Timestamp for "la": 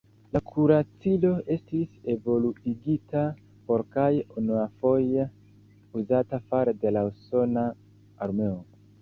0.35-0.39, 6.99-7.07